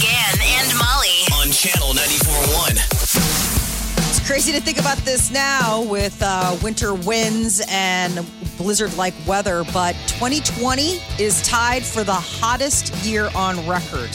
[0.00, 1.22] Big and Molly.
[1.34, 4.10] on channel 94.1.
[4.10, 8.26] It's crazy to think about this now with uh, winter winds and
[8.56, 14.10] blizzard like weather, but 2020 is tied for the hottest year on record.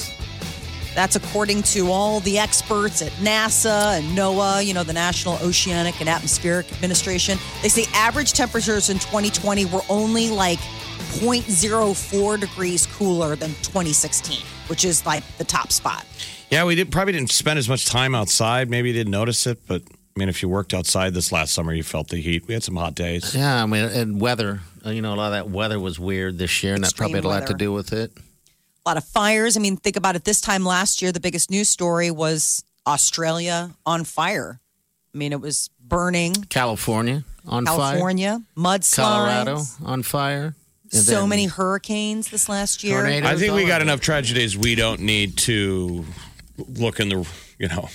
[0.95, 5.99] That's according to all the experts at NASA and NOAA, you know, the National Oceanic
[6.01, 7.37] and Atmospheric Administration.
[7.61, 14.85] They say average temperatures in 2020 were only like 0.04 degrees cooler than 2016, which
[14.85, 16.05] is like the top spot.
[16.49, 18.69] Yeah, we did, probably didn't spend as much time outside.
[18.69, 21.73] Maybe you didn't notice it, but I mean, if you worked outside this last summer,
[21.73, 22.47] you felt the heat.
[22.47, 23.35] We had some hot days.
[23.35, 24.61] Yeah, I mean, and weather.
[24.85, 27.15] uh, You know, a lot of that weather was weird this year, and that probably
[27.15, 28.11] had a lot to do with it.
[28.17, 29.55] a lot of fires.
[29.57, 30.23] I mean, think about it.
[30.23, 34.59] This time last year, the biggest news story was Australia on fire.
[35.13, 36.33] I mean, it was burning.
[36.49, 37.75] California on fire.
[37.77, 38.95] California, mudslides.
[38.95, 40.55] Colorado on fire.
[40.91, 42.97] And So then many hurricanes this last year.
[43.01, 43.83] tornadoes I think we all got over.
[43.91, 44.57] enough tragedies.
[44.57, 46.05] We don't need to
[46.57, 47.89] look in the, you know,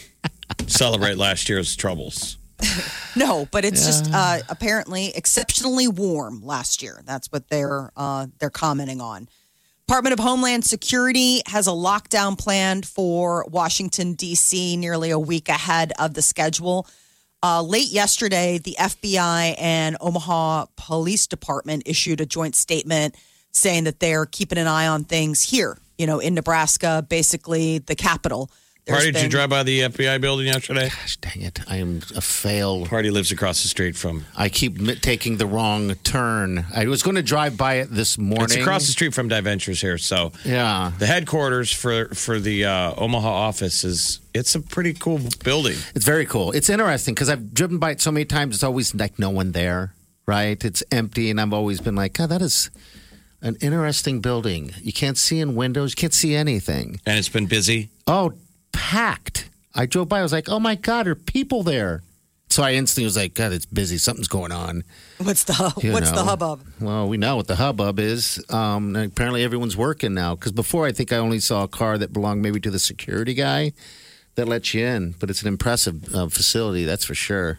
[0.67, 2.37] celebrate last year's troubles.
[3.17, 7.01] No, but it's just uh, apparently exceptionally warm last year.
[7.05, 9.29] That's what they're uh, they're commenting on.
[9.87, 14.77] Department of Homeland Security has a lockdown planned for Washington D.C.
[14.77, 16.89] nearly a week ahead of the schedule.
[17.45, 23.15] Uh, late yesterday, the FBI and Omaha Police Department issued a joint statement
[23.53, 27.95] saying that they're keeping an eye on things here, you know, in Nebraska, basically the
[27.95, 28.51] capital.
[28.87, 30.91] There's Party, did you drive by the FBI building yesterday?
[30.91, 31.59] Gosh, dang it!
[31.67, 32.85] I am a fail.
[32.85, 34.27] Party lives across the street from.
[34.37, 36.67] I keep taking the wrong turn.
[36.75, 38.45] I was going to drive by it this morning.
[38.45, 39.97] It's across the street from Diventures here.
[39.97, 40.93] So Yeah.
[40.99, 45.79] the headquarters for for the uh, Omaha office is it's a pretty cool building.
[45.95, 46.53] It's very cool.
[46.53, 48.57] It's interesting because I've driven by it so many times.
[48.57, 49.95] It's always like no one there,
[50.27, 50.63] right?
[50.63, 52.69] It's empty, and I've always been like, God, that is
[53.41, 54.73] an interesting building.
[54.83, 55.93] You can't see in windows.
[55.93, 57.01] You can't see anything.
[57.07, 57.89] And it's been busy.
[58.07, 58.35] Oh,
[58.75, 59.49] packed.
[59.75, 60.21] I drove by.
[60.21, 62.03] I was like, oh my God, are people there?
[62.51, 63.97] So I instantly was like, God, it's busy.
[63.99, 64.85] Something's going on.
[65.19, 66.63] What's the you what's the hubbub?
[66.81, 68.45] Well, we know what the hubbub is.
[68.51, 70.35] Um, apparently, everyone's working now.
[70.35, 73.35] Because before, I think I only saw a car that belonged maybe to the security
[73.35, 73.73] guy
[74.35, 75.15] that lets you in.
[75.19, 77.59] But it's an impressive uh, facility, that's for sure.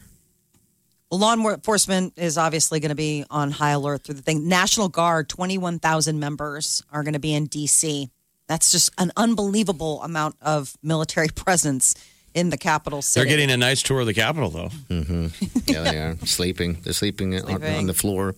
[1.11, 4.47] Law enforcement is obviously going to be on high alert through the thing.
[4.47, 8.09] National Guard, 21,000 members are going to be in D.C.
[8.47, 11.95] That's just an unbelievable amount of military presence
[12.33, 13.23] in the capital city.
[13.23, 14.69] They're getting a nice tour of the capital, though.
[15.67, 16.79] Yeah, they are sleeping.
[16.83, 17.75] They're sleeping, on, Sleeping.
[17.75, 18.35] on the floor.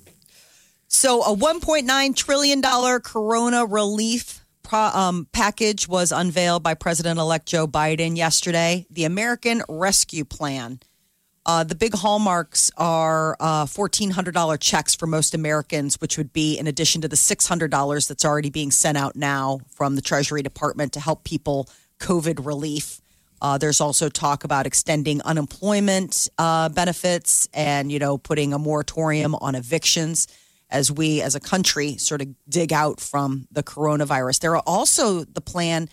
[0.87, 2.61] So, a $1.9 trillion
[3.01, 8.85] corona relief pro, um, package was unveiled by President elect Joe Biden yesterday.
[8.89, 10.79] The American Rescue Plan.
[11.47, 16.67] Uh, the big hallmarks are uh, $1,400 checks for most Americans, which would be in
[16.67, 20.99] addition to the $600 that's already being sent out now from the Treasury Department to
[20.99, 21.69] help people
[21.99, 22.99] COVID relief.
[23.41, 29.33] Uh, there's also talk about extending unemployment uh, benefits and, you know, putting a moratorium
[29.35, 30.27] on evictions
[30.69, 34.41] as we as a country sort of dig out from the coronavirus.
[34.41, 35.87] There are also the plan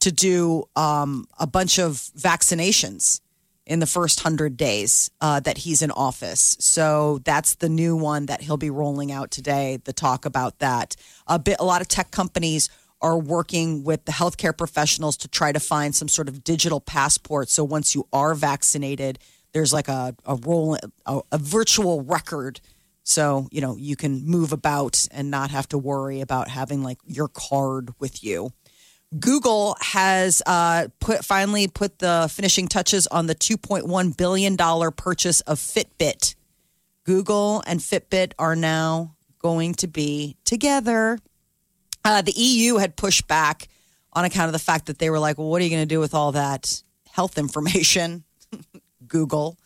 [0.00, 3.20] to do um, a bunch of vaccinations
[3.66, 6.56] in the first 100 days uh, that he's in office.
[6.60, 10.94] So that's the new one that he'll be rolling out today, the talk about that.
[11.26, 12.70] A bit a lot of tech companies
[13.02, 17.48] are working with the healthcare professionals to try to find some sort of digital passport
[17.48, 19.18] so once you are vaccinated
[19.52, 22.60] there's like a a roll a, a virtual record
[23.02, 26.98] so you know you can move about and not have to worry about having like
[27.04, 28.50] your card with you
[29.18, 35.40] Google has uh, put finally put the finishing touches on the 2.1 billion dollar purchase
[35.42, 36.34] of Fitbit.
[37.04, 41.18] Google and Fitbit are now going to be together.
[42.04, 43.68] Uh, the EU had pushed back
[44.12, 45.94] on account of the fact that they were like, "Well, what are you going to
[45.94, 46.82] do with all that
[47.12, 48.24] health information?"
[49.06, 49.56] Google,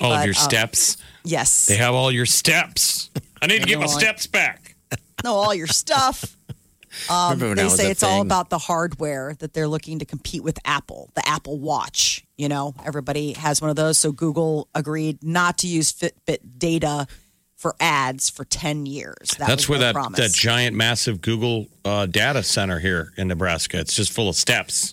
[0.00, 0.96] All of your uh, steps.
[1.24, 3.10] yes, They have all your steps.
[3.42, 4.74] I need to get my know, steps back.
[5.22, 6.35] No, all your stuff.
[7.10, 10.58] Um, they say a it's all about the hardware that they're looking to compete with
[10.64, 12.24] Apple, the Apple Watch.
[12.36, 13.98] You know, everybody has one of those.
[13.98, 17.06] So Google agreed not to use Fitbit data
[17.56, 19.30] for ads for 10 years.
[19.38, 20.20] That That's where that, promise.
[20.20, 23.80] that giant, massive Google uh, data center here in Nebraska.
[23.80, 24.92] It's just full of steps.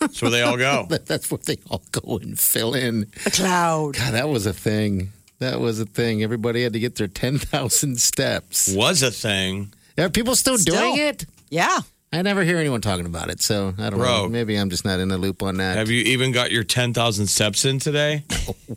[0.00, 0.86] That's where they all go.
[1.06, 3.06] That's where they all go and fill in.
[3.24, 3.96] The cloud.
[3.96, 5.12] God, that was a thing.
[5.38, 6.22] That was a thing.
[6.22, 8.74] Everybody had to get their 10,000 steps.
[8.74, 9.72] Was a thing.
[9.98, 10.76] Are people still, Still.
[10.76, 11.24] doing it?
[11.50, 11.78] Yeah.
[12.12, 14.06] I never hear anyone talking about it, so I don't Bro.
[14.24, 14.28] know.
[14.28, 15.76] Maybe I'm just not in the loop on that.
[15.76, 18.22] Have you even got your 10,000 steps in today?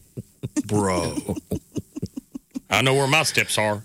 [0.65, 1.17] Bro.
[2.69, 3.83] I know where my steps are.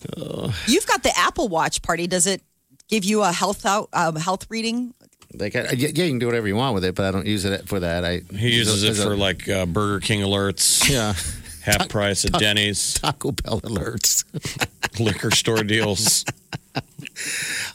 [0.67, 2.07] You've got the Apple Watch party.
[2.07, 2.43] Does it
[2.89, 4.95] give you a health out um, health reading?
[5.35, 7.27] Like, I, yeah, yeah, you can do whatever you want with it, but I don't
[7.27, 8.05] use it for that.
[8.05, 11.15] I He uses it there's a- for like uh, Burger King alerts, yeah,
[11.63, 14.25] half price at Denny's, Taco Bell alerts.
[15.01, 16.25] liquor store deals.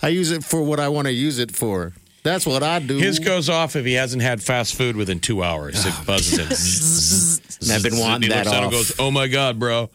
[0.02, 1.94] I use it for what I want to use it for.
[2.24, 2.98] That's what I do.
[2.98, 5.86] His goes off if he hasn't had fast food within two hours.
[5.86, 7.58] It oh, buzzes him.
[7.62, 9.90] And I've been wanting he that looks down and goes, "Oh my god, bro,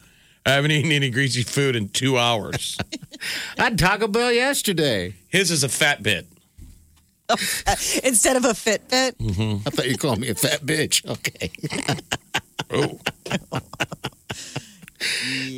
[0.45, 2.77] I haven't eaten any greasy food in two hours."
[3.59, 5.13] I had Taco Bell yesterday.
[5.29, 6.25] His is a fat bit.
[8.03, 9.13] Instead of a Fitbit?
[9.17, 9.67] Mm-hmm.
[9.67, 11.07] I thought you called me a fat bitch.
[11.09, 11.49] Okay.
[12.69, 12.99] Oh,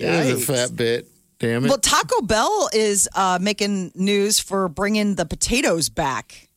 [0.01, 1.07] That was a fat bit.
[1.45, 1.69] Damn it.
[1.69, 6.49] Well, Taco Bell is uh, making news for bringing the potatoes back.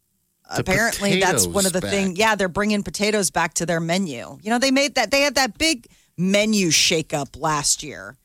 [0.54, 1.90] The Apparently, that's one of the back.
[1.90, 2.18] things.
[2.18, 4.38] Yeah, they're bringing potatoes back to their menu.
[4.40, 5.10] You know, they made that.
[5.10, 5.86] They had that big
[6.16, 8.16] menu shakeup last year,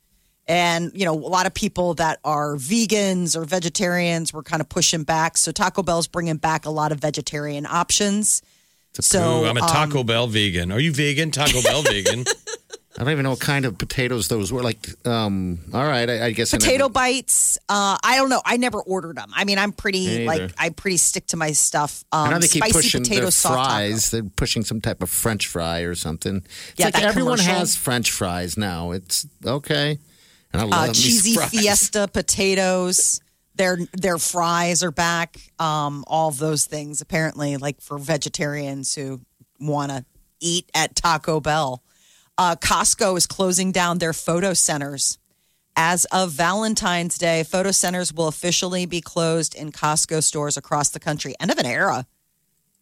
[0.48, 4.70] and you know, a lot of people that are vegans or vegetarians were kind of
[4.70, 5.36] pushing back.
[5.36, 8.42] So Taco Bell's bringing back a lot of vegetarian options.
[9.02, 10.72] So Ooh, I'm a um, Taco Bell vegan.
[10.72, 11.32] Are you vegan?
[11.32, 12.24] Taco Bell vegan?
[12.96, 14.62] I don't even know what kind of potatoes those were.
[14.62, 17.58] Like, um, all right, I, I guess I potato never- bites.
[17.68, 18.42] Uh, I don't know.
[18.46, 19.32] I never ordered them.
[19.36, 22.04] I mean, I'm pretty like I pretty stick to my stuff.
[22.12, 23.70] Um, I know they keep spicy pushing potato their soft taco.
[23.70, 24.12] fries.
[24.12, 26.38] They're pushing some type of French fry or something.
[26.38, 27.60] It's Yeah, like everyone commercial.
[27.60, 28.92] has French fries now.
[28.92, 29.98] It's okay.
[30.54, 33.20] And I love Uh, cheesy fiesta potatoes.
[33.56, 35.38] Their their fries are back.
[35.60, 39.22] Um, all of those things apparently, like for vegetarians who
[39.60, 40.06] want to
[40.40, 41.83] eat at Taco Bell.
[42.38, 45.18] Uh, Costco is closing down their photo centers.
[45.76, 51.00] As of Valentine's Day, photo centers will officially be closed in Costco stores across the
[51.00, 51.34] country.
[51.40, 52.06] End of an era.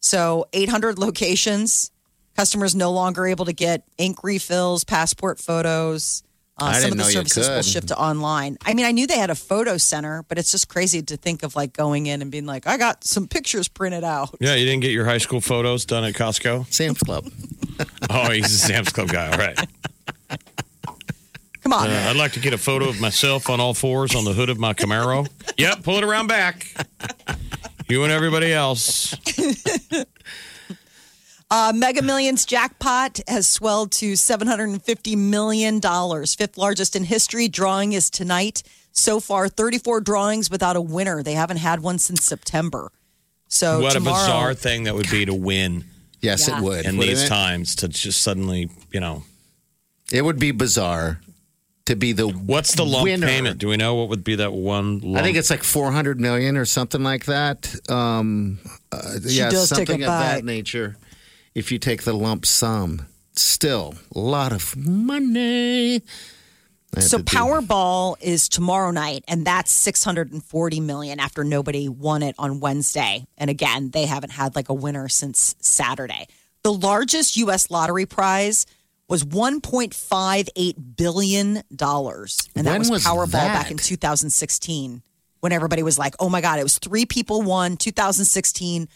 [0.02, 1.92] So 800 locations.
[2.36, 6.24] Customers no longer able to get ink refills, passport photos.
[6.60, 8.58] Uh, I some didn't of the know services will shift to online.
[8.66, 11.44] I mean, I knew they had a photo center, but it's just crazy to think
[11.44, 14.36] of like going in and being like, I got some pictures printed out.
[14.40, 16.72] yeah, you didn't get your high school photos done at Costco?
[16.72, 17.32] Sam's Club.
[18.10, 19.32] Oh, he's a Sam's Club guy.
[19.32, 19.58] All right.
[21.64, 21.90] Come on.
[21.90, 24.50] Uh, I'd like to get a photo of myself on all fours on the hood
[24.50, 25.30] of my Camaro.
[25.58, 26.68] Yep, pull it around back.
[27.88, 29.16] You and everybody else.
[31.52, 37.50] Uh, Mega Millions jackpot has swelled to $750 million, fifth largest in history.
[37.50, 38.64] Drawing is tonight.
[38.94, 41.22] So far, 34 drawings without a winner.
[41.22, 42.90] They haven't had one since September.
[43.50, 45.84] So what tomorrow, a bizarre thing that would be to win
[46.22, 46.58] Yes, Yeah.
[46.60, 46.86] it would.
[46.86, 47.28] in wouldn't these it?
[47.30, 49.24] times to just suddenly, you know.
[50.12, 51.20] It would be bizarre
[51.86, 53.26] to be the What's the lump winner.
[53.28, 53.58] payment?
[53.60, 55.18] Do we know what would be that one lump?
[55.18, 57.74] I think it's like 400 million or something like that.
[57.90, 58.60] Um,
[58.92, 60.46] uh, yeah, does take something a of that bite.
[60.46, 60.98] nature.
[61.56, 66.02] If you take the lump sum, still a lot of money.
[67.00, 73.26] So Powerball is tomorrow night, and that's 640 million after nobody won it on Wednesday.
[73.38, 76.28] And again, they haven't had like a winner since Saturday.
[76.64, 77.72] The largest U.S.
[77.72, 78.66] lottery prize
[79.08, 85.02] was 1.58 billion dollars, and that When was, was Powerball back in 2016.
[85.40, 88.88] When everybody was like, "Oh my God!" It was three people won 2016,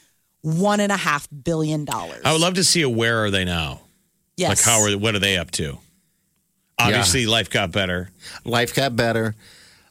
[0.42, 2.22] one and a half billion dollars.
[2.24, 3.82] I would love to see a where are they now?
[4.38, 4.50] yes.
[4.50, 5.80] Like how are what are they up to?
[6.78, 8.10] Obviously, life got better.
[8.44, 9.36] life got better.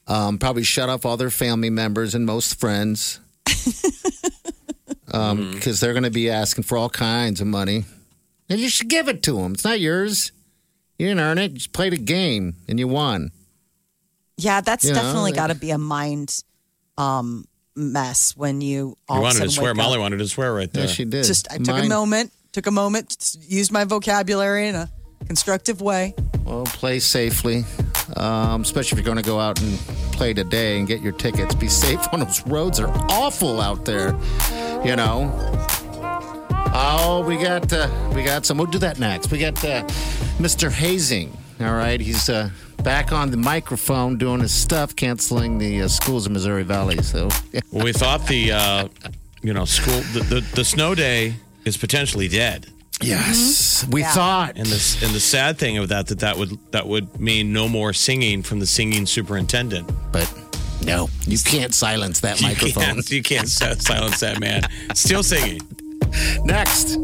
[0.07, 3.21] Um, probably shut off all their family members and most friends
[5.07, 7.85] because they're going to be asking for all kinds of money.
[8.49, 9.53] And you should give it to them.
[9.53, 10.33] It's not yours.
[10.99, 11.53] You didn't earn it.
[11.53, 13.31] You just played a game and you won.
[14.37, 16.43] Yeah, that's You definitely got to be a mind
[16.99, 19.75] um, mess when you all You of a wanted to swear.
[19.75, 20.01] Molly up.
[20.01, 20.85] wanted to swear right there.
[20.85, 21.25] Yes, she did.
[21.25, 24.91] Just I took a moment, took a moment, used my vocabulary in a
[25.27, 26.15] constructive way.
[26.45, 27.65] Well, play safely,
[28.17, 29.79] um, especially if you're going to go out and
[30.13, 31.55] play today and get your tickets.
[31.55, 34.15] Be safe on those roads are awful out there.
[34.85, 35.33] You know.
[36.77, 38.59] Oh, we got uh, we got some.
[38.59, 39.31] We'll do that next.
[39.31, 39.85] We got uh,
[40.39, 40.71] Mr.
[40.71, 41.31] Hoesing.
[41.61, 42.51] All right, he's uh,
[42.83, 47.01] back on the microphone doing his stuff, canceling the uh, schools in Missouri Valley.
[47.03, 47.29] So.
[47.71, 48.89] Well, we thought the uh,
[49.41, 52.67] you know school the, the the snow day is potentially dead,
[53.03, 53.91] yes, mm-hmm.
[53.93, 54.13] we Yeah.
[54.13, 54.57] thought.
[54.57, 57.69] and this and the sad thing of that that that would that would mean no
[57.69, 59.91] more singing from the singing superintendent.
[60.13, 60.31] but
[60.83, 62.85] no, you can't silence that You microphone.
[62.85, 64.63] can't, you can't si- silence that man.
[64.95, 65.61] Still singing.
[66.45, 66.99] Next.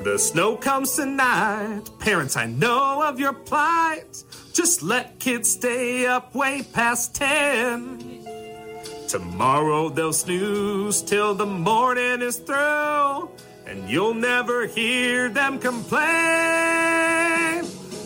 [0.02, 1.83] The snow comes tonight.
[1.99, 4.25] Parents, I know of your plight.
[4.52, 8.25] Just let kids stay up way past 10.
[9.09, 13.31] Tomorrow they'll snooze till the morning is through,
[13.67, 17.02] and you'll never hear them complain.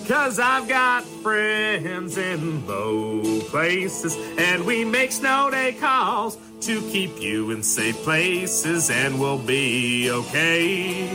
[0.08, 7.20] Cause I've got friends in low places, and we make snow day calls to keep
[7.20, 11.10] you in safe places, and we'll be okay.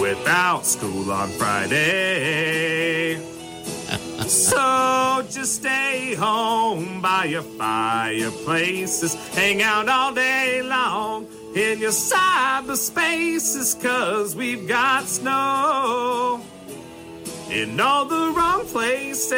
[0.00, 3.16] Without school on Friday.
[4.26, 13.78] so just stay home by your fireplaces, hang out all day long in your cyberspaces,
[13.82, 16.42] cause we've got snow
[17.50, 19.32] in all the wrong places.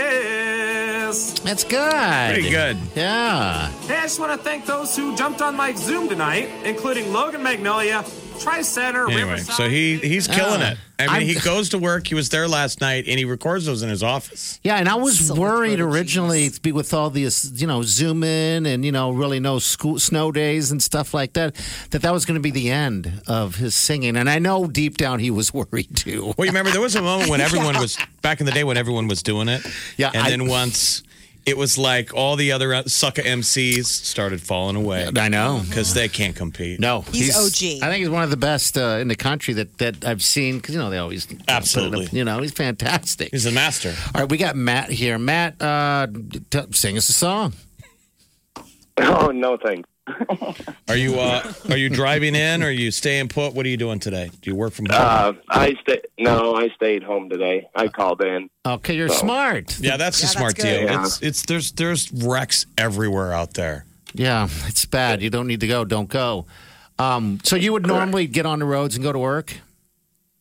[1.40, 2.32] That's good.
[2.34, 2.76] Pretty good.
[2.94, 3.68] Yeah.
[3.86, 7.42] Hey, I just want to thank those who jumped on my Zoom tonight, including Logan
[7.42, 8.04] Magnolia,
[8.40, 9.54] Tri Center, Anyway, Riverside.
[9.54, 10.70] so he he's killing Ah.
[10.72, 10.78] it.
[10.98, 12.06] I mean, I'm- he goes to work.
[12.06, 14.58] He was there last night, and he records those in his office.
[14.62, 17.82] Yeah, and I was Silver worried throated originally to be with all these, you know,
[17.82, 21.54] zoom in and you know, really no school snow days and stuff like that.
[21.90, 24.96] That that was going to be the end of his singing, and I know deep
[24.96, 26.32] down he was worried too.
[26.36, 28.76] Well, you remember there was a moment when everyone was back in the day when
[28.76, 29.62] everyone was doing it.
[29.96, 31.02] Yeah, and I- then once
[31.46, 35.62] it was like all the other uh, sucker MCs started falling away I know.
[35.68, 36.80] because they can't compete.
[36.80, 37.82] No, He's OG.
[37.82, 40.56] I think he's one of the best uh, in the country that that I've seen
[40.56, 42.08] because you know they always put it up, Absolutely.
[42.18, 43.30] You know, he's fantastic.
[43.30, 43.94] he's a master.
[44.14, 45.18] All right, we got Matt here.
[45.18, 46.06] Matt, uh,
[46.50, 47.52] t- sing us a song.
[49.02, 49.88] Oh no, thanks.
[50.88, 52.62] Are you uh, are you driving in?
[52.62, 53.54] Or are you staying put?
[53.54, 54.30] What are you doing today?
[54.40, 54.98] Do you work from home?
[55.00, 56.00] Uh, I stay.
[56.18, 57.68] No, I stayed home today.
[57.74, 58.50] I called in.
[58.66, 59.78] Okay, you're So- smart.
[59.80, 60.82] yeah, that's a smart that's deal.
[60.84, 61.02] Yeah.
[61.04, 63.84] It's it's there's there's wrecks everywhere out there.
[64.14, 65.22] Yeah, it's bad.
[65.22, 65.84] You don't need to go.
[65.84, 66.46] Don't go.
[66.98, 69.54] Um, so you would normally get on the roads and go to work.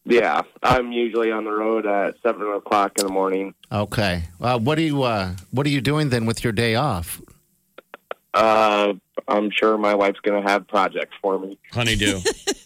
[0.05, 3.53] Yeah, I'm usually on the road at seven o'clock in the morning.
[3.71, 4.23] Okay.
[4.41, 7.21] Uh, what do you uh, What are you doing then with your day off?
[8.33, 8.93] Uh,
[9.27, 11.57] I'm sure my wife's gonna have projects for me.
[11.71, 12.19] Honeydew,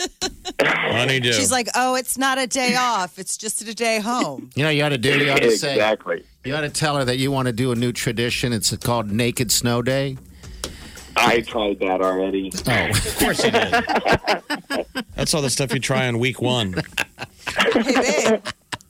[0.61, 1.31] honeydew.
[1.33, 3.17] She's like, oh, it's not a day off.
[3.17, 4.49] It's just a day home.
[4.55, 5.17] You know, you ought to do.
[5.17, 5.73] You ought to say.
[5.73, 6.25] exactly.
[6.43, 8.51] You ought to tell her that you want to do a new tradition.
[8.51, 10.17] It's called Naked Snow Day.
[11.15, 12.51] I tried that already.
[12.67, 15.05] Oh, of course you did.
[15.15, 16.73] That's all the stuff you try on week one.
[17.57, 18.45] Hey, babe.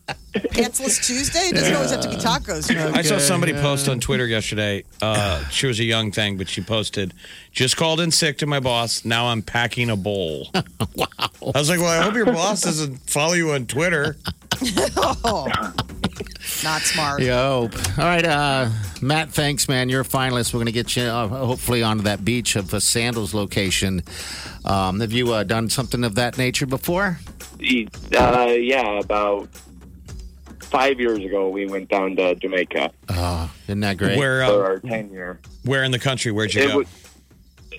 [0.34, 1.40] Pantsless Tuesday?
[1.40, 2.70] It doesn't always have to be tacos.
[2.70, 2.92] you know.
[2.94, 4.84] I saw somebody post on Twitter yesterday.
[5.02, 7.14] Uh, she was a young thing, but she posted,
[7.52, 9.06] "Just called in sick to my boss.
[9.06, 10.50] Now I'm packing a bowl."
[10.96, 11.06] wow.
[11.20, 14.18] I was like, "Well, I hope your boss doesn't follow you on Twitter."
[16.64, 17.22] Not smart.
[17.22, 17.70] Yo.
[17.98, 18.70] All right, uh,
[19.02, 19.30] Matt.
[19.30, 19.90] Thanks, man.
[19.90, 20.54] You're a finalist.
[20.54, 24.04] We're going to get you uh, hopefully onto that beach of a Sandals location.
[24.66, 27.20] Um, have you uh, done something of that nature before?
[27.60, 29.50] Uh, yeah, about
[30.74, 34.18] five years ago, we went down to Jamaica Oh, isn't that great?
[34.18, 35.40] Where for uh, our ten year.
[35.64, 36.32] where in the country?
[36.32, 36.78] Where'd you It go?
[36.80, 36.88] was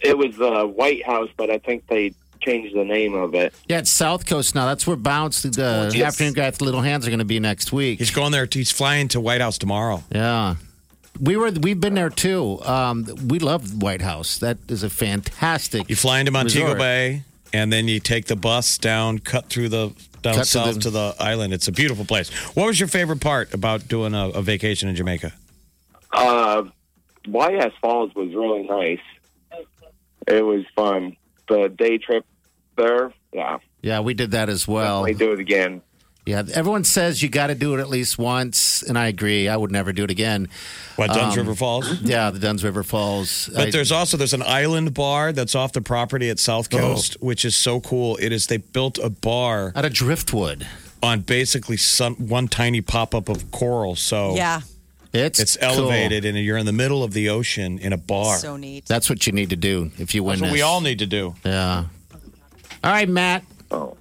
[0.02, 3.54] it was the Whitehouse, but I think they changed the name of it.
[3.68, 4.66] Yeah, it's South Coast now.
[4.66, 6.02] That's where Bounce, the Yes.
[6.14, 7.98] afternoon guy with the little hands, are going to be next week.
[8.00, 8.46] He's going there.
[8.50, 10.02] He's flying to Whitehouse tomorrow.
[10.12, 10.56] Yeah.
[11.20, 12.60] We were we've been there too.
[12.64, 14.38] Um, we love Whitehouse.
[14.38, 15.88] That is a fantastic.
[15.88, 16.78] You fly into Montego resort.
[16.80, 17.22] Bay,
[17.52, 19.92] and then you take the bus down, cut through the
[20.24, 21.52] down Cut to south the- to the island.
[21.52, 22.30] It's a beautiful place.
[22.56, 25.32] What was your favorite part about doing a, a vacation in Jamaica?
[26.12, 26.64] Uh,
[27.26, 29.64] YS Falls was really nice.
[30.26, 31.16] It was fun.
[31.48, 32.24] The day trip
[32.76, 35.02] there, yeah, Yeah, we did that as well.
[35.02, 35.82] We do it again.
[36.26, 39.46] Yeah, everyone says you got to do it at least once, and I agree.
[39.46, 40.48] I would never do it again.
[40.96, 42.00] What Dunn's Um, River Falls?
[42.00, 43.50] Yeah, the Dunn's River Falls.
[43.54, 46.78] But I- there's also there's an island bar that's off the property at South Oh.
[46.78, 48.16] Coast, which is so cool.
[48.22, 50.66] It is they built a bar out of driftwood.
[51.02, 53.94] on basically some one tiny pop up of coral.
[53.94, 54.62] So Yeah,
[55.12, 55.68] It's it's cool.
[55.68, 58.38] elevated, and you're in the middle of the ocean in a bar.
[58.38, 58.86] so neat.
[58.86, 60.52] That's what you need to do if you win That's what this.
[60.54, 61.34] we all need to do.
[61.44, 61.84] Yeah.
[62.82, 63.44] All right, Matt.
[63.70, 63.98] Oh,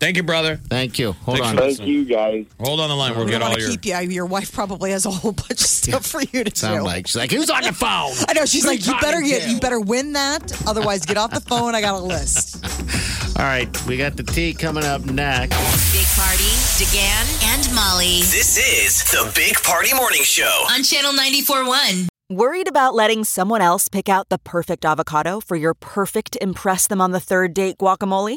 [0.00, 0.56] Thank you, brother.
[0.68, 1.12] Thank you.
[1.12, 1.56] Hold Thanks on.
[1.56, 2.46] for thank you guys.
[2.60, 3.16] Hold on the line.
[3.16, 3.76] We'll We get don't all want to your.
[3.78, 4.14] keep you.
[4.14, 6.84] Your wife probably has a whole bunch of stuff for you to Sound do.
[6.84, 8.12] like she's like, who's on the phone?
[8.28, 10.52] I know she's like, you better get, you better win that.
[10.68, 11.74] Otherwise, get off the phone.
[11.74, 12.64] I got a list.
[13.38, 15.56] All right, we got the tea coming up next.
[15.92, 16.44] Big Party,
[16.78, 20.64] DeGan, and Molly This is the Big Party Morning Show.
[20.70, 22.08] on Channel 94.1.
[22.30, 27.00] Worried about letting someone else pick out the perfect avocado for your perfect Impress Them
[27.00, 28.36] on the Third Date guacamole?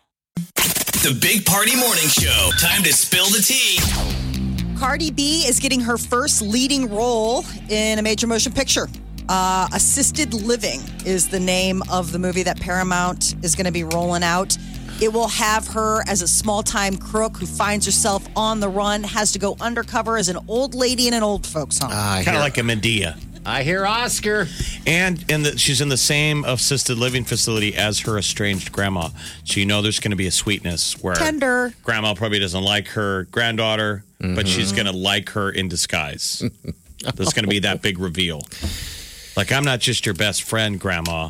[1.01, 2.51] The Big Party Morning Show.
[2.59, 3.79] Time to spill the tea.
[4.77, 8.87] Cardi B is getting her first leading role in a major motion picture.
[9.27, 13.83] Uh, Assisted Living is the name of the movie that Paramount is going to be
[13.83, 14.55] rolling out.
[15.01, 19.01] It will have her as a small time crook who finds herself on the run,
[19.01, 21.89] has to go undercover as an old lady in an old folks home.
[21.91, 23.17] I Kind of like a Madea.
[23.45, 24.47] I hear Oscar.
[24.85, 29.09] And in the, she's in the same assisted living facility as her estranged grandma.
[29.43, 31.73] So you know there's going to be a sweetness where Tender.
[31.83, 34.83] grandma probably doesn't like her granddaughter, but she's mm-hmm.
[34.83, 36.43] going to like her in disguise.
[37.15, 38.41] There's going to be that big reveal.
[39.35, 41.29] Like, I'm not just your best friend, grandma.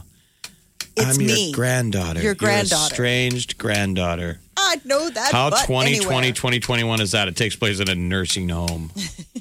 [0.97, 1.45] It's I'm me.
[1.47, 2.21] your granddaughter.
[2.21, 2.91] Your granddaughter.
[2.91, 4.39] estranged granddaughter.
[4.57, 5.31] I know that.
[5.31, 6.33] How 2020, anywhere.
[6.33, 7.29] 2021 is that?
[7.29, 8.91] It takes place in a nursing home.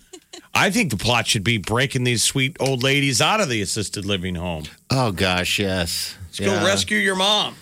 [0.54, 4.04] I think the plot should be breaking these sweet old ladies out of the assisted
[4.04, 4.64] living home.
[4.90, 6.16] Oh gosh, yes.
[6.26, 7.54] Let's go rescue your mom.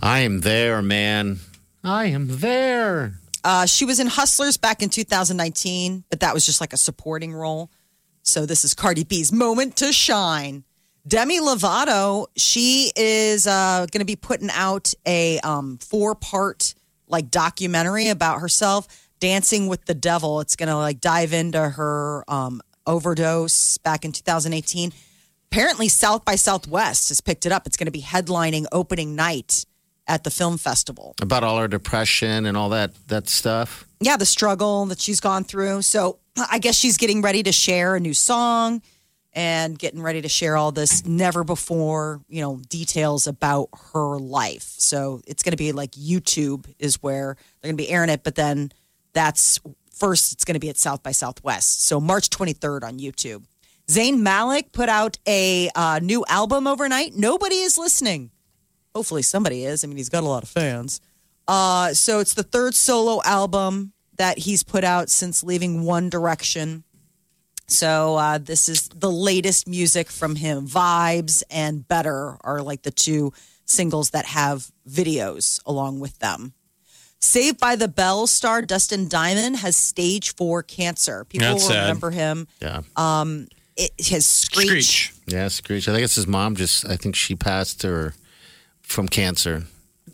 [0.00, 1.38] I am there, man.
[1.82, 3.14] I am there.
[3.44, 7.32] Uh, she was in Hustlers back in 2019, but that was just like a supporting
[7.32, 7.70] role.
[8.22, 10.64] So this is Cardi B's moment to shine.
[11.06, 16.74] Demi Lovato, she is uh, going to be putting out a um, four-part
[17.06, 20.40] like documentary about herself dancing with the devil.
[20.40, 24.92] It's going to like dive into her um, overdose back in 2018.
[25.50, 27.66] Apparently, South by Southwest has picked it up.
[27.66, 29.64] It's going to be headlining opening night
[30.06, 31.14] at the film festival.
[31.22, 33.86] About all her depression and all that that stuff.
[34.00, 35.82] yeah, the struggle that she's gone through.
[35.82, 36.18] So
[36.50, 38.82] I guess she's getting ready to share a new song
[39.34, 44.74] and getting ready to share all this never before, you know, details about her life.
[44.78, 48.24] So it's going to be like YouTube is where they're going to be airing it,
[48.24, 48.72] but then
[49.12, 49.60] that's
[49.92, 51.84] first it's going to be at South by Southwest.
[51.84, 53.44] So March 23rd on YouTube.
[53.88, 57.14] Zayn Malik put out a uh, new album overnight.
[57.14, 58.30] Nobody is listening.
[58.94, 59.82] Hopefully somebody is.
[59.82, 61.00] I mean, he's got a lot of fans.
[61.46, 66.84] Uh, so it's the third solo album that he's put out since leaving One Direction.
[67.66, 70.66] So uh, this is the latest music from him.
[70.66, 73.32] Vibes and Better are like the two
[73.64, 76.52] singles that have videos along with them.
[77.20, 81.24] Saved by the Bell star Dustin Diamond has stage four cancer.
[81.24, 81.82] People That's will sad.
[81.82, 82.46] remember him.
[82.62, 82.82] Yeah.
[82.96, 84.68] Um, It, his screech.
[84.68, 85.12] Screech.
[85.26, 85.88] Yeah, Screech.
[85.88, 86.54] I think it's his mom.
[86.56, 88.14] Just I think she passed or
[88.82, 89.64] from cancer.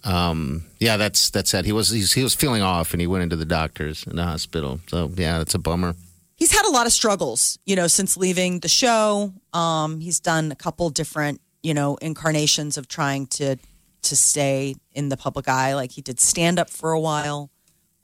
[0.02, 1.64] Um, yeah, that's that's sad.
[1.64, 4.24] He was he's, he was feeling off, and he went into the doctors in the
[4.24, 4.80] hospital.
[4.88, 5.94] So yeah, that's a bummer.
[6.36, 9.32] he's had a lot of struggles, you know, since leaving the show.
[9.52, 13.56] Um, he's done a couple different, you know, incarnations of trying to
[14.04, 15.74] to stay in the public eye.
[15.74, 17.50] Like he did stand up for a while.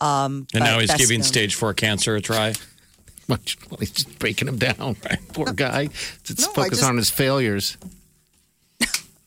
[0.00, 2.54] Um, And now he's giving known- stage four cancer a try.
[3.28, 4.96] Much well, he's just breaking him down.
[5.04, 5.18] Right?
[5.32, 5.88] Poor guy.
[6.28, 7.76] Let's No, focus just- on his failures.
[8.82, 8.86] I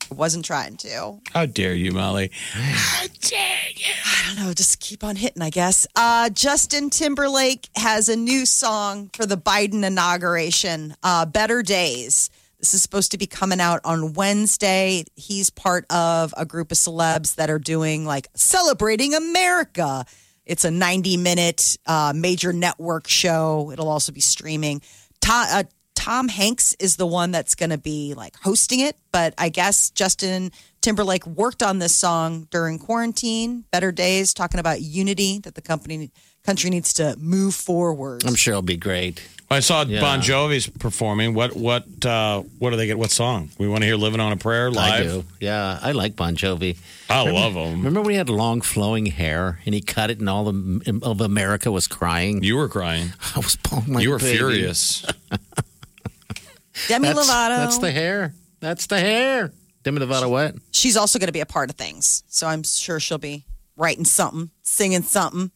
[0.15, 1.19] Wasn't trying to.
[1.33, 2.29] How dare you, Molly?
[2.51, 3.39] How dare
[3.75, 3.93] you?
[4.05, 4.53] I don't know.
[4.53, 5.87] Just keep on hitting, I guess.
[5.95, 12.29] Uh, Justin Timberlake has a new song for the Biden inauguration, uh, Better Days.
[12.63, 15.03] This is supposed to be coming out on Wednesday.
[15.17, 20.05] He's part of a group of celebs that are doing like celebrating America.
[20.45, 23.69] It's a 90 minute uh, major network show.
[23.73, 24.81] It'll also be streaming.
[25.19, 29.33] Ta- uh, Tom Hanks is the one that's going to be like hosting it, but
[29.37, 35.39] I guess Justin Timberlake worked on this song during quarantine, Better Days, talking about unity
[35.39, 36.11] that the company
[36.43, 38.25] country needs to move forward.
[38.25, 39.25] I'm sure it'll be great.
[39.51, 40.01] I saw Yeah.
[40.01, 41.35] Bon Jovi's performing.
[41.35, 42.97] What what uh, what do they get?
[42.97, 43.49] What song?
[43.59, 44.93] We want to hear "Living on a Prayer" live.
[44.93, 45.23] I do.
[45.39, 46.75] Yeah, I like Bon Jovi.
[47.09, 47.77] I Remember- love him.
[47.77, 51.21] Remember when he had long flowing hair and he cut it and all the, of
[51.21, 52.41] America was crying?
[52.43, 53.13] You were crying.
[53.35, 54.37] I was bawling like you were baby.
[54.37, 55.05] furious.
[56.87, 57.57] Demi That's, Lovato.
[57.57, 58.33] that's the hair.
[58.59, 59.51] That's the hair.
[59.83, 60.55] Demi Lovato what?
[60.71, 62.23] She's also going to be a part of things.
[62.27, 63.45] So I'm sure she'll be
[63.77, 65.51] writing something, singing something,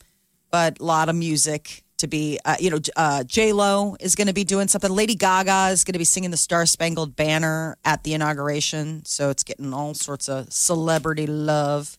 [0.52, 4.28] but a lot of music to be, uh, you know, uh, J Lo is going
[4.28, 4.92] to be doing something.
[4.92, 9.04] Lady Gaga is going to be singing the Star Spangled Banner at the inauguration.
[9.06, 11.98] So it's getting all sorts of celebrity love.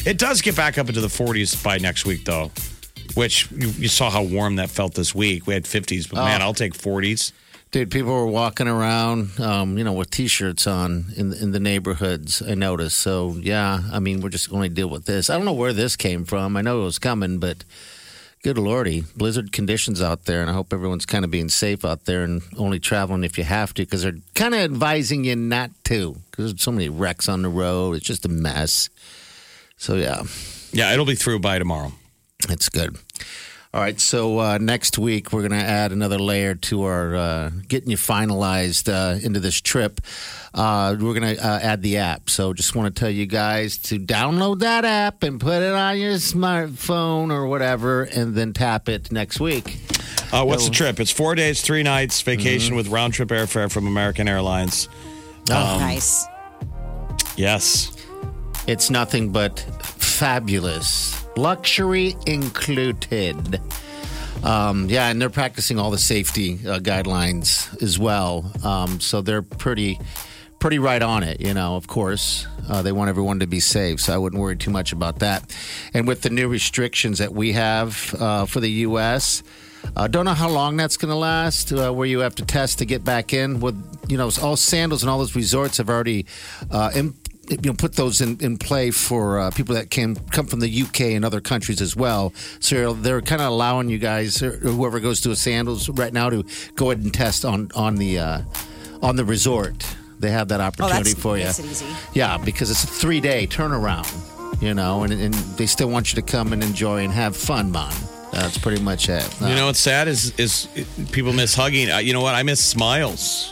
[0.07, 2.51] It does get back up into the 40s by next week, though.
[3.15, 5.47] Which you, you saw how warm that felt this week.
[5.47, 6.47] We had 50s, but man, Oh.
[6.47, 7.33] I'll take 40s.
[7.71, 12.41] Dude, people were walking around, um, you know, with T-shirts on in in the neighborhoods.
[12.41, 12.99] I noticed.
[12.99, 15.29] So yeah, I mean, we're just going to deal with this.
[15.29, 16.57] I don't know where this came from.
[16.57, 17.65] I know it was coming, but
[18.45, 22.05] good lordy, blizzard conditions out there, and I hope everyone's kind of being safe out
[22.05, 25.71] there and only traveling if you have to, because they're kind of advising you not
[25.85, 27.97] to, because there's so many wrecks on the road.
[27.97, 28.89] It's just a mess.
[29.77, 30.23] So yeah,
[30.73, 31.93] Yeah, it'll be through by tomorrow.
[32.49, 32.97] That's good.
[33.73, 37.51] All right, so uh, next week we're going to add another layer to our uh,
[37.67, 40.01] getting you finalized uh, into this trip.
[40.55, 42.31] Uh, we're going to uh, add the app.
[42.31, 45.99] So just want to tell you guys to download that app and put it on
[45.99, 49.79] your smartphone or whatever, and then tap it next week.
[50.33, 51.01] Uh, what's the trip?
[51.01, 54.89] It's four days, three nights, vacation with round trip airfare from American Airlines.
[55.51, 56.25] Oh, nice.
[57.37, 57.91] Yes.
[58.67, 59.61] It's nothing but
[60.15, 61.23] fabulous.
[61.37, 63.61] Luxury included.
[64.43, 68.51] Um, yeah, and they're practicing all the safety uh, guidelines as well.
[68.63, 69.99] Um, so they're pretty,
[70.61, 71.41] pretty right on it.
[71.41, 74.01] You know, of course, uh, they want everyone to be safe.
[74.01, 75.55] So I wouldn't worry too much about that.
[75.93, 79.43] And with the new restrictions that we have uh, for the U.S.,
[79.97, 82.79] uh, don't know how long that's going to last, uh, where you have to test
[82.79, 83.61] to get back in.
[83.61, 83.77] With
[84.09, 86.27] you know, all sandals and all those resorts have already
[86.71, 86.91] uh,
[87.51, 90.83] you know put those in, in play for uh, people that can come from the
[90.83, 92.33] UK and other countries as well.
[92.61, 96.31] So they're kind of allowing you guys, or whoever goes to a sandals right now,
[96.31, 96.45] to
[96.77, 98.41] go ahead and test on on the uh,
[99.03, 99.87] on the resort.
[100.21, 101.45] They have that Oh, opportunity that's for you.
[101.45, 101.87] makes it easy.
[102.15, 104.07] Yeah, because it's a three day turnaround,
[104.63, 107.71] you know, and, and they still want you to come and enjoy and have fun,
[107.73, 107.93] man.
[108.33, 109.29] That's pretty much it.
[109.41, 110.67] You know what's sad is is
[111.13, 111.91] people miss hugging.
[111.91, 112.35] Uh, You know what?
[112.35, 113.51] I miss smiles.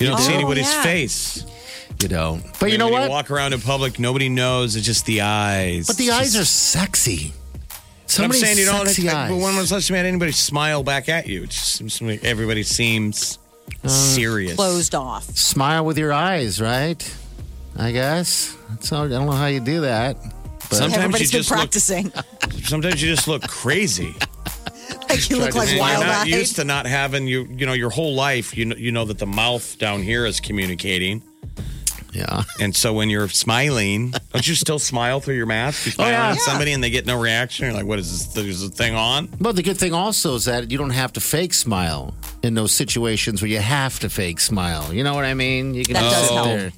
[0.00, 0.82] You don't see Oh, anybody's yeah.
[0.82, 1.44] face.
[2.00, 2.42] You don't.
[2.58, 3.02] But you I mean, know when what?
[3.04, 4.76] You walk around in public, nobody knows.
[4.76, 5.86] It's just the eyes.
[5.86, 7.32] but the It's eyes just- are sexy.
[8.06, 8.86] So I'm saying you don't.
[8.86, 9.30] sexy eyes.
[9.30, 11.44] But when was the last time had anybody smile back at you?
[11.44, 13.38] It just seems to me everybody seems
[13.82, 14.54] Uh, serious.
[14.56, 15.24] Closed off.
[15.36, 17.02] Smile with your eyes, right?
[17.76, 18.54] I guess.
[18.80, 20.16] So I don't know how you do that.
[20.68, 22.12] But Sometimes Everybody's you been just look- practicing.
[22.64, 24.14] Sometimes you just look crazy.
[25.08, 26.26] like you look to like And wild you're not eyed.
[26.28, 27.48] used to not having you.
[27.56, 30.40] You know, your whole life, you know, you know that the mouth down here is
[30.40, 31.22] communicating.
[32.14, 32.42] Yeah.
[32.60, 35.84] And so when you're smiling, don't you still smile through your mask?
[35.86, 36.30] You oh, smile yeah.
[36.30, 37.66] at somebody and they get no reaction.
[37.66, 38.32] You're like, what is this?
[38.34, 39.26] There's a thing on?
[39.40, 42.72] But the good thing also is that you don't have to fake smile in those
[42.72, 44.94] situations where you have to fake smile.
[44.94, 45.74] You know what I mean?
[45.74, 46.46] You can That just does sit help.
[46.46, 46.72] there,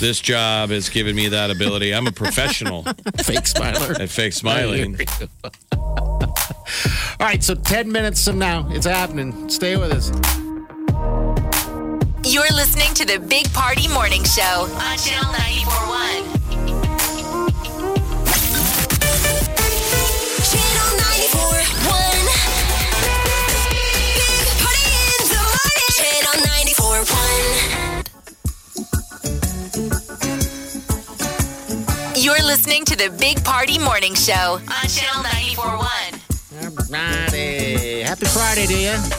[0.00, 1.94] This job has given me that ability.
[1.94, 2.82] I'm a professional
[3.22, 3.94] fake smiler.
[4.00, 4.98] at fake smiling.
[5.76, 9.48] All right, so 10 minutes from now, it's happening.
[9.48, 10.10] Stay with us.
[12.36, 16.36] You're listening to the Big Party Morning Show on Channel 941.
[20.44, 22.36] Channel 94.1.
[24.20, 25.88] Big Party in the morning.
[25.96, 26.36] Channel
[32.12, 32.22] 94.1.
[32.22, 35.86] You're listening to the Big Party Morning Show on Channel 941.
[36.86, 38.02] Friday.
[38.02, 39.15] Happy Friday to you.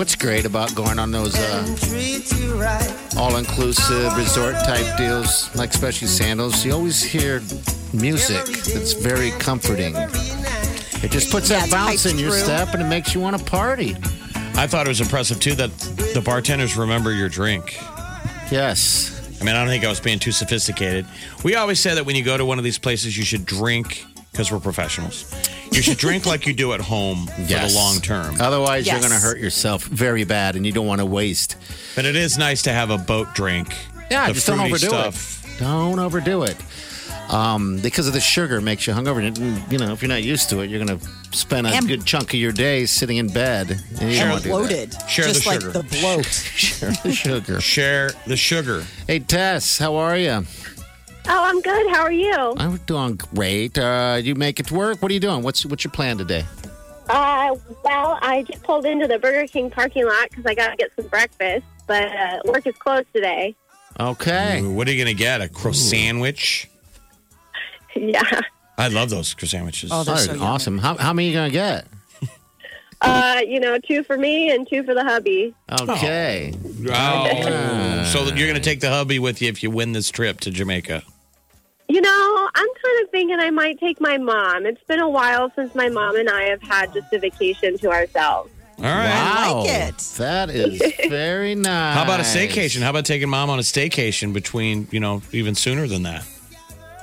[0.00, 1.76] What's great about going on those uh,
[3.18, 6.64] all inclusive resort type deals, like especially sandals?
[6.64, 7.42] You always hear
[7.92, 9.94] music that's very comforting.
[9.94, 12.40] It just puts Yeah, that bounce in your through.
[12.44, 13.94] step and it makes you want to party.
[14.54, 15.70] I thought it was impressive too that
[16.14, 17.76] the bartenders remember your drink.
[18.50, 19.38] Yes.
[19.38, 21.04] I mean, I don't think I was being too sophisticated.
[21.44, 24.06] We always say that when you go to one of these places, you should drink
[24.32, 25.30] because we're professionals.
[25.80, 27.72] You should drink like you do at home for Yes.
[27.72, 28.38] the long term.
[28.38, 29.08] Otherwise, you're Yes.
[29.08, 31.56] going to hurt yourself very bad and you don't want to waste.
[31.96, 33.74] But it is nice to have a boat drink.
[34.10, 35.42] Yeah, the just don't fruity overdo stuff.
[35.56, 35.60] it.
[35.60, 36.58] Don't overdo it.
[37.30, 39.26] Um, because of the sugar makes you hungover.
[39.26, 41.88] And, you know, if you're not used to it, you're going to spend a And-
[41.88, 43.80] good chunk of your day sitting in bed.
[44.00, 44.24] And you Sure.
[44.26, 44.90] don't want to do that.
[44.90, 44.96] Bloated.
[45.08, 45.72] Share the just like sugar.
[45.72, 46.26] the bloat.
[46.56, 47.60] Share the sugar.
[47.62, 48.84] Share the sugar.
[49.06, 50.44] Hey, Tess, how are you?
[51.32, 51.86] Oh, I'm good.
[51.90, 52.54] How are you?
[52.56, 53.78] I'm doing great.
[53.78, 55.00] Uh, you make it to work?
[55.00, 55.42] What are you doing?
[55.44, 56.44] What's what's your plan today?
[57.08, 60.76] Uh, well, I just pulled into the Burger King parking lot because I got to
[60.76, 63.54] get some breakfast, but uh, work is closed today.
[64.00, 64.60] Okay.
[64.60, 65.40] Ooh, what are you going to get?
[65.40, 66.68] A croissant sandwich?
[67.94, 68.40] yeah.
[68.76, 69.90] I love those croissant sandwiches.
[69.92, 70.44] Oh, they're so yummy.
[70.44, 70.78] awesome.
[70.78, 71.86] How, how many are you going to get?
[73.02, 75.54] Uh, you know, two for me and two for the hubby.
[75.80, 76.52] Okay.
[76.90, 80.38] Oh, so you're going to take the hubby with you if you win this trip
[80.40, 81.02] to Jamaica.
[81.90, 84.64] You know, I'm kind of thinking I might take my mom.
[84.64, 87.90] It's been a while since my mom and I have had just a vacation to
[87.90, 88.48] ourselves.
[88.78, 89.06] All right.
[89.06, 89.62] Wow.
[89.62, 89.98] like it.
[90.16, 91.96] That is very nice.
[91.96, 92.82] How about a staycation?
[92.82, 96.24] How about taking mom on a staycation between, you know, even sooner than that?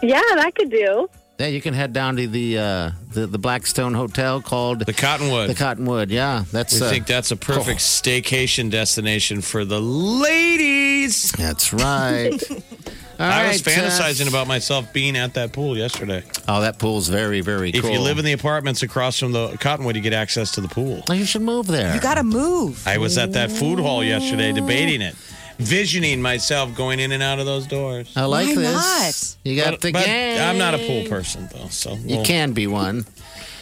[0.01, 1.09] Yeah, that could do.
[1.37, 5.49] Yeah, you can head down to the uh, the, the Blackstone Hotel called The Cottonwood.
[5.49, 6.09] the Cottonwood.
[6.09, 11.31] Yeah, that's we uh, think that's a perfect staycation destination for the ladies.
[11.33, 12.41] that's right.
[13.19, 13.99] All I was right, Tess.
[13.99, 16.23] Uh, fantasizing about myself being at that pool yesterday.
[16.47, 17.91] Oh, that pool's very very If cool.
[17.91, 21.03] you live in the apartments across from the Cottonwood, you get access to the pool.
[21.09, 21.93] Oh, you should move there.
[21.95, 22.87] You got to move.
[22.87, 25.15] I was at that food hall yesterday debating it,
[25.57, 28.11] visioning myself going in and out of those doors.
[28.15, 29.37] I like Why this.
[29.43, 30.39] You got But- the but game.
[30.41, 33.05] I'm not a pool person though, so You we'll- can be one.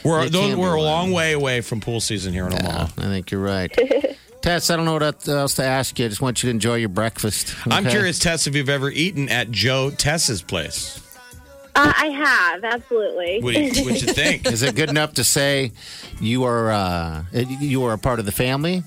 [0.03, 0.85] We're you those- can we're a one.
[0.85, 2.87] long way away from pool season here in Yeah, Omaha.
[2.97, 3.71] I think you're right.
[4.45, 6.05] Tess, I don't know what else to ask you.
[6.05, 7.55] I just want you to enjoy your breakfast.
[7.65, 11.01] I'm curious, Tess, if you've ever eaten at Joe Tess's place.
[11.73, 13.41] Uh, I have, absolutely.
[13.41, 14.45] What do you, what'd you think?
[14.51, 15.71] Is it good enough to say
[16.21, 18.84] you are uh, you are a part of the family?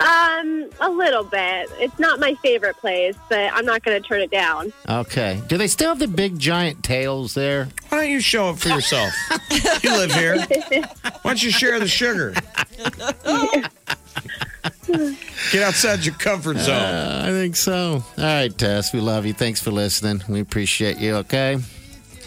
[0.00, 1.70] um, a little bit.
[1.78, 4.72] It's not my favorite place, but I'm not going to turn it down.
[4.88, 5.40] Okay.
[5.46, 7.68] Do they still have the big giant tails there?
[7.88, 9.12] Why don't you show up for yourself?
[9.82, 10.44] you live here.
[11.22, 12.34] Why don't you share the sugar?
[15.52, 16.74] Get outside your comfort zone.
[16.74, 18.02] Uh, I think so.
[18.18, 18.92] All right, Tess.
[18.92, 19.32] We love you.
[19.32, 20.22] Thanks for listening.
[20.28, 21.16] We appreciate you.
[21.16, 21.58] Okay.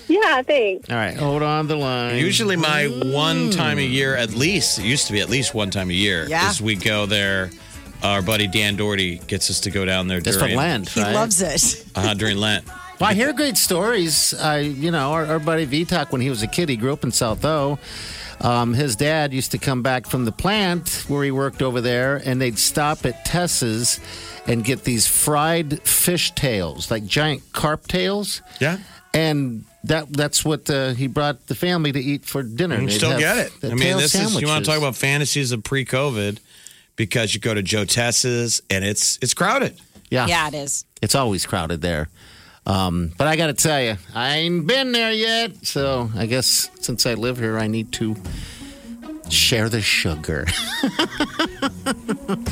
[0.07, 0.89] Yeah, thanks.
[0.89, 1.17] All right.
[1.17, 2.17] Hold on the line.
[2.17, 5.69] Usually, my one time a year, at least, it used to be at least one
[5.69, 6.49] time a year, Yeah.
[6.49, 7.49] is we go there.
[8.03, 11.01] Our buddy Dan Doherty gets us to go down there That's during, for Lent, He
[11.01, 11.13] right?
[11.15, 11.83] loves it.
[11.95, 12.63] uh, during Lent.
[12.99, 14.33] Well, I hear great stories.
[14.33, 17.03] I, you know, our, our buddy Vitak, when he was a kid, he grew up
[17.03, 17.77] in South O.
[18.41, 22.21] Um, his dad used to come back from the plant where he worked over there,
[22.23, 23.99] and they'd stop at Tess's
[24.45, 28.41] and get these fried fish tails, like giant carp tails.
[28.61, 28.77] Yeah.
[29.13, 32.75] And that that's what uh, he brought the family to eat for dinner.
[32.75, 33.61] You can They'd still get it.
[33.61, 36.39] the I mean, tail this is you want to talk about fantasies of pre-COVID
[36.95, 39.79] because you go to Joe Tess's and it's it's crowded.
[40.09, 40.27] Yeah.
[40.27, 40.85] Yeah, it is.
[41.01, 42.09] It's always crowded there.
[42.67, 45.65] Um, but I got to tell you, I ain't been there yet.
[45.65, 48.15] So I guess since I live here, I need to
[49.29, 50.45] share the sugar.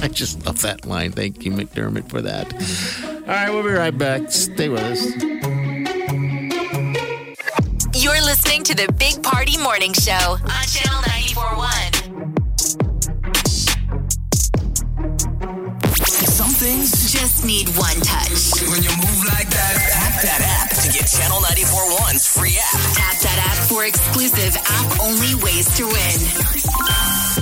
[0.02, 1.12] I just love that line.
[1.12, 2.54] Thank you, McDermott, for that.
[3.04, 4.32] All right, we'll be right back.
[4.32, 5.06] Stay with us.
[7.94, 11.95] You're listening to the Big Party Morning Show on Channel 941.
[17.26, 18.54] Just just need one touch.
[18.70, 22.78] When you move like that, tap that app to get Channel 94.1's free app.
[22.94, 26.18] Tap that app for exclusive app only ways to win.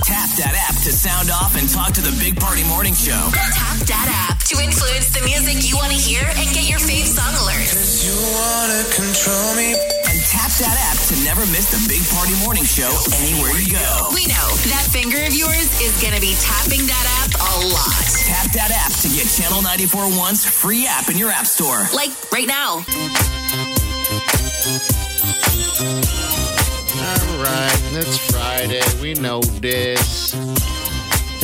[0.00, 3.28] Tap that app to sound off and talk to the Big Party Morning Show.
[3.36, 7.04] Tap that app to influence the music you want to hear and get your fave
[7.04, 8.08] song alerts.
[8.08, 9.93] You wanna control me.
[10.34, 12.90] And tap that app to never miss the Big Party Morning Show
[13.22, 14.08] anywhere you go.
[14.14, 18.06] We know that finger of yours is going to be tapping that app a lot.
[18.26, 21.86] Tap that app to get Channel 94.1's free app in your app store.
[21.94, 22.82] Like right now.
[26.98, 28.82] All right, it's Friday.
[29.00, 30.34] We know this.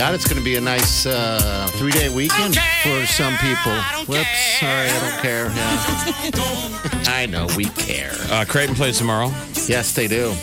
[0.00, 3.74] God, it's going to be a nice uh, three day weekend for some people.
[4.06, 5.44] Whoops, sorry, I don't care.
[5.48, 7.14] Yeah.
[7.14, 8.12] I know, we care.
[8.30, 9.26] Uh, Creighton plays tomorrow.
[9.66, 10.34] Yes, they do.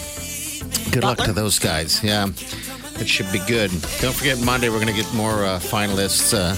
[0.91, 2.03] Good luck to those guys.
[2.03, 2.27] Yeah,
[3.01, 3.71] it should be good.
[3.99, 6.53] Don't forget, Monday we're going to get more uh, finalists uh,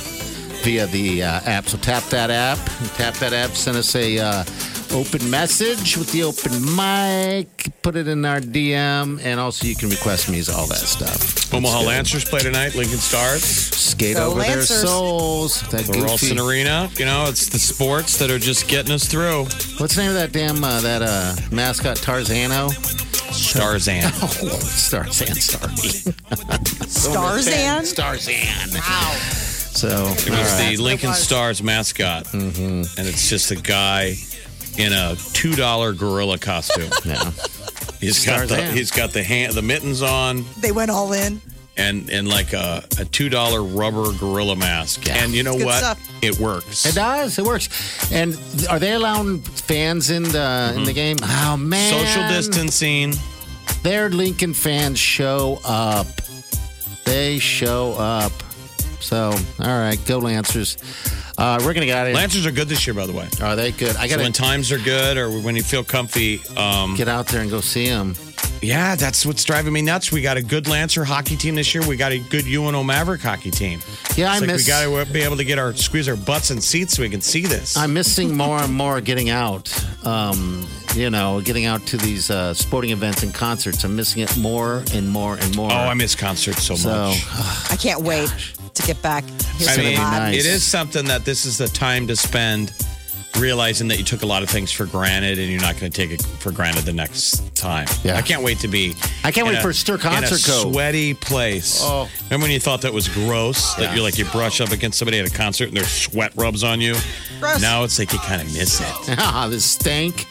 [0.65, 1.67] via the uh, app.
[1.69, 2.57] So tap that app.
[2.95, 3.51] Tap that app.
[3.51, 4.43] Send us a uh,
[4.91, 7.71] open message with the open mic.
[7.81, 11.53] Put it in our DM, and also you can request me is all that stuff.
[11.53, 12.75] Omaha Lancers play tonight.
[12.75, 13.43] Lincoln Stars.
[13.43, 14.69] skate Go over Lancers.
[14.69, 15.61] their souls.
[15.69, 16.05] That The goofy.
[16.05, 16.89] Ralston Arena.
[16.95, 19.45] You know, it's the sports that are just getting us through.
[19.79, 22.69] What's the name of that damn uh, that uh, mascot Tarzano?
[23.29, 24.03] Starzan.
[24.41, 25.73] Oh, Starzan, sorry.
[26.89, 27.81] Starzan?
[27.81, 28.75] Starzan.
[28.75, 29.11] Wow.
[29.79, 32.99] So It was the Lincoln Stars mascot, mm-hmm.
[32.99, 34.15] and it's just a guy
[34.79, 36.89] in a two dollar gorilla costume.
[37.05, 37.31] yeah.
[37.99, 38.75] He's got the Tarzan.
[38.77, 41.41] he's got the hand the mittens on They went all in.
[41.77, 45.05] and and like a, a two dollar rubber gorilla mask.
[45.05, 45.23] Yeah.
[45.23, 45.77] And you know Good what?
[45.79, 46.23] stuff.
[46.23, 46.85] It works.
[46.85, 47.37] It does.
[47.37, 47.67] It works.
[48.11, 51.17] And th- are they allowing fans in the in the game?
[51.21, 52.05] Oh man, Mm-hmm.
[52.05, 53.13] Social distancing.
[53.83, 56.07] Their Lincoln fans show up.
[57.05, 58.31] They show up.
[58.99, 60.77] So all right, go Lancers.
[61.37, 62.15] Uh, we're gonna get out of here.
[62.17, 63.27] Lancers are good this year, by the way.
[63.41, 63.95] Are they good?
[63.95, 67.41] I gotta when times are good or when you feel comfy, um, get out there
[67.41, 68.13] and go see them.
[68.61, 70.11] yeah, that's what's driving me nuts.
[70.11, 71.87] We got a good Lancer hockey team this year.
[71.87, 73.79] We got a good UNO Maverick hockey team.
[74.17, 74.65] Yeah, I It's like miss.
[74.65, 77.09] we got to be able to get our squeeze our butts in seats so we
[77.09, 77.77] can see this.
[77.77, 79.71] I'm missing more and more getting out.
[80.05, 83.83] Um, you know, getting out to these uh, sporting events and concerts.
[83.83, 85.71] I'm missing it more and more and more.
[85.71, 86.89] oh, I miss concerts so, so.
[86.89, 87.25] much.
[87.71, 88.33] I can't wait
[88.73, 89.23] to get back.
[89.57, 90.35] Here's I mean, nice.
[90.35, 92.73] it is something that this is the time to spend
[93.37, 95.95] realizing that you took a lot of things for granted and you're not going to
[95.95, 97.87] take it for granted the next time.
[98.03, 98.15] Yeah.
[98.17, 98.95] I can't wait to be.
[99.23, 100.73] I can't in wait for Stir in Concert a Cove.
[100.73, 101.79] sweaty place.
[101.83, 102.09] Oh.
[102.25, 103.75] Remember when you thought that was gross?
[103.75, 103.95] That Yeah.
[103.95, 106.81] you like you brush up against somebody at a concert and their sweat rubs on
[106.81, 106.95] you.
[107.39, 107.61] Gross.
[107.61, 109.15] Now it's like you kind of miss it.
[109.19, 110.25] Ah, the stank.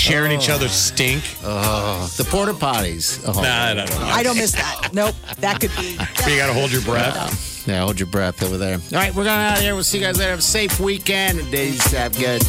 [0.00, 0.54] Sharing each oh.
[0.54, 1.22] other's stink.
[1.44, 3.22] Oh, the porta potties.
[3.26, 3.32] Oh.
[3.40, 3.96] Nah, I don't know.
[4.06, 4.90] I don't miss that.
[4.94, 5.14] Nope.
[5.40, 5.92] That could be.
[5.92, 7.68] You got to hold your breath.
[7.68, 8.76] Yeah, hold your breath over there.
[8.76, 9.74] All right, we're going out of here.
[9.74, 10.30] We'll see you guys later.
[10.30, 11.50] Have a safe weekend.
[11.50, 12.42] Days have good.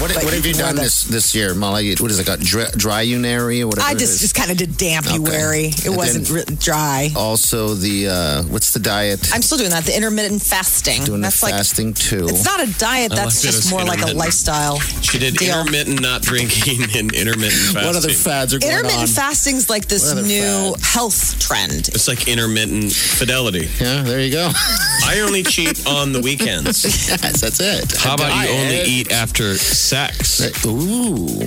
[0.00, 1.94] What, what have you done this this year, Molly?
[1.94, 2.40] What is it got?
[2.40, 3.86] Dry, dryunary or whatever?
[3.86, 4.20] I just is?
[4.20, 5.68] just kind of did damp dampuary.
[5.68, 7.10] It And wasn't then- really dry.
[7.16, 9.30] also the uh, what's the diet?
[9.32, 9.84] I'm still doing that.
[9.84, 11.04] The intermittent fasting.
[11.04, 12.26] doing That's the like fasting too.
[12.28, 13.12] it's not a diet.
[13.12, 14.80] I That's just more like a lifestyle.
[14.80, 15.60] She did deal.
[15.60, 17.86] intermittent not drinking and intermittent fasting.
[17.86, 18.78] what other fads are going on?
[18.80, 19.14] Intermittent on?
[19.14, 20.92] fasting's like this new fads?
[20.92, 21.88] health trend.
[21.88, 23.68] It's like intermittent fidelity.
[23.80, 24.50] yeah, there you go.
[25.06, 26.82] I only cheat on the weekends.
[27.08, 27.96] yes, that's it.
[27.96, 28.88] How about you only Diet.
[28.88, 29.54] eat after
[29.84, 30.40] sex?
[30.64, 31.46] Ooh,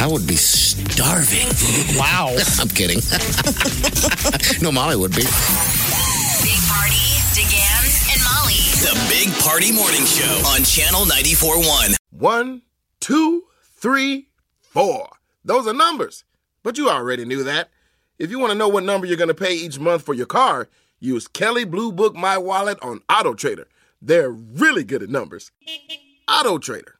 [0.00, 1.46] I would be starving.
[1.98, 2.34] Wow.
[2.58, 3.00] I'm kidding.
[4.62, 5.22] no, Molly would be.
[5.22, 7.04] Big Party,
[7.36, 8.56] DeGan, and Molly.
[8.80, 11.96] The Big Party Morning Show on Channel 94.1.
[12.12, 12.62] One,
[13.00, 14.28] two, three,
[14.62, 15.10] four.
[15.44, 16.24] Those are numbers.
[16.62, 17.68] But you already knew that.
[18.18, 20.24] If you want to know what number you're going to pay each month for your
[20.24, 20.68] car,
[20.98, 23.68] use Kelley Blue Book My Wallet on Auto Trader.
[24.00, 25.52] They're really good at numbers.
[26.26, 26.95] Auto Trader.